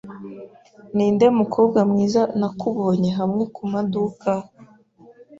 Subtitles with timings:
[0.95, 4.31] Ninde mukobwa mwiza nakubonye hamwe kumaduka?